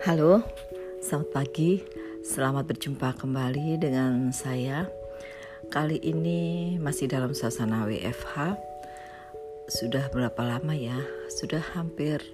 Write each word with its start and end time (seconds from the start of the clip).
Halo, 0.00 0.40
selamat 1.04 1.28
pagi. 1.28 1.84
Selamat 2.24 2.64
berjumpa 2.72 3.20
kembali 3.20 3.76
dengan 3.76 4.32
saya. 4.32 4.88
Kali 5.68 6.00
ini 6.00 6.72
masih 6.80 7.04
dalam 7.04 7.36
suasana 7.36 7.84
WFH. 7.84 8.56
Sudah 9.68 10.08
berapa 10.08 10.40
lama 10.40 10.72
ya? 10.72 10.96
Sudah 11.28 11.60
hampir 11.76 12.24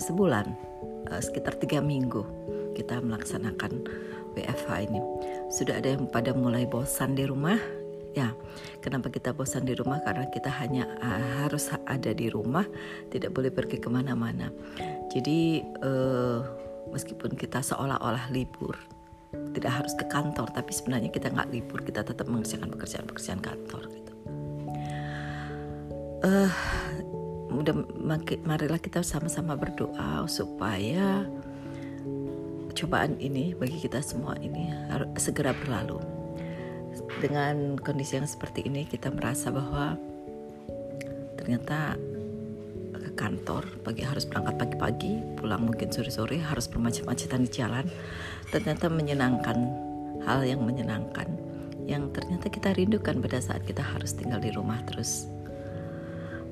sebulan, 0.00 0.48
eh, 1.12 1.20
sekitar 1.20 1.60
tiga 1.60 1.84
minggu 1.84 2.24
kita 2.72 3.04
melaksanakan 3.04 3.84
WFH 4.32 4.88
ini. 4.88 5.00
Sudah 5.52 5.76
ada 5.76 5.92
yang 5.92 6.08
pada 6.08 6.32
mulai 6.32 6.64
bosan 6.64 7.20
di 7.20 7.28
rumah, 7.28 7.60
ya 8.16 8.32
kenapa 8.80 9.12
kita 9.12 9.36
bosan 9.36 9.68
di 9.68 9.76
rumah 9.76 10.00
karena 10.00 10.24
kita 10.32 10.48
hanya 10.48 10.88
uh, 11.04 11.44
harus 11.44 11.68
ada 11.84 12.16
di 12.16 12.32
rumah 12.32 12.64
tidak 13.12 13.36
boleh 13.36 13.52
pergi 13.52 13.76
ke 13.76 13.92
mana-mana 13.92 14.48
jadi 15.16 15.64
uh, 15.80 16.44
meskipun 16.92 17.32
kita 17.40 17.64
seolah-olah 17.64 18.28
libur 18.28 18.76
tidak 19.56 19.72
harus 19.72 19.96
ke 19.96 20.04
kantor 20.12 20.52
tapi 20.52 20.76
sebenarnya 20.76 21.08
kita 21.08 21.32
nggak 21.32 21.48
libur 21.48 21.80
kita 21.80 22.04
tetap 22.04 22.28
mengerjakan 22.28 22.68
pekerjaan-pekerjaan 22.68 23.40
kantor 23.40 23.82
gitu. 23.96 24.12
Uh, 26.20 26.52
mudah 27.48 27.72
marilah 28.44 28.76
kita 28.76 29.00
sama-sama 29.00 29.56
berdoa 29.56 30.28
supaya 30.28 31.24
cobaan 32.76 33.16
ini 33.16 33.56
bagi 33.56 33.80
kita 33.80 34.04
semua 34.04 34.36
ini 34.44 34.68
harus 34.92 35.08
segera 35.16 35.56
berlalu. 35.56 35.96
Dengan 37.24 37.80
kondisi 37.80 38.20
yang 38.20 38.28
seperti 38.28 38.68
ini 38.68 38.84
kita 38.84 39.08
merasa 39.08 39.48
bahwa 39.48 39.96
ternyata 41.40 41.96
kantor 43.16 43.64
pagi 43.82 44.04
harus 44.04 44.28
berangkat 44.28 44.54
pagi-pagi 44.60 45.12
pulang 45.40 45.64
mungkin 45.64 45.88
sore-sore 45.88 46.38
harus 46.38 46.68
bermacet-macetan 46.68 47.48
di 47.48 47.50
jalan 47.50 47.88
ternyata 48.52 48.92
menyenangkan 48.92 49.56
hal 50.28 50.44
yang 50.44 50.62
menyenangkan 50.62 51.26
yang 51.88 52.12
ternyata 52.12 52.52
kita 52.52 52.76
rindukan 52.76 53.18
pada 53.18 53.40
saat 53.40 53.64
kita 53.64 53.80
harus 53.80 54.12
tinggal 54.14 54.38
di 54.38 54.52
rumah 54.52 54.78
terus 54.84 55.26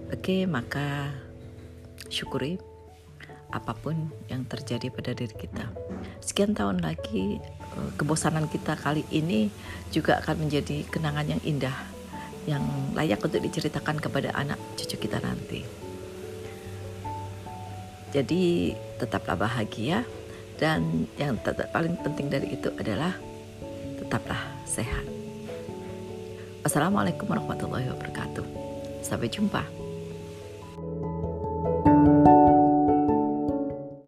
oke 0.09 0.49
maka 0.49 1.13
syukuri 2.09 2.57
apa 3.55 3.71
pun 3.71 4.11
yang 4.27 4.43
terjadi 4.51 4.91
pada 4.91 5.15
diri 5.15 5.31
kita. 5.31 5.71
Sekian 6.19 6.59
tahun 6.59 6.83
lagi 6.83 7.39
eh, 7.39 7.91
kebosanan 7.95 8.51
kita 8.51 8.75
kali 8.75 9.07
ini 9.15 9.47
juga 9.95 10.19
akan 10.19 10.43
menjadi 10.43 10.83
kenangan 10.91 11.31
yang 11.31 11.43
indah 11.47 11.77
yang 12.45 12.67
layak 12.93 13.25
untuk 13.25 13.41
diceritakan 13.41 14.03
kepada 14.03 14.35
anak 14.37 14.59
cucu 14.77 15.07
kita 15.07 15.23
nanti. 15.23 15.84
Jadi 18.15 18.71
tetaplah 19.03 19.35
bahagia 19.35 20.07
dan 20.55 21.11
yang 21.19 21.35
paling 21.75 21.99
penting 21.99 22.31
dari 22.31 22.55
itu 22.55 22.71
adalah 22.79 23.11
tetaplah 23.99 24.39
sehat. 24.63 25.03
Wassalamualaikum 26.63 27.27
warahmatullahi 27.27 27.91
wabarakatuh. 27.91 28.47
Sampai 29.03 29.27
jumpa. 29.27 29.84